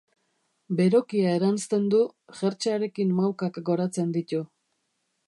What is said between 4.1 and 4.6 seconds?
ditu.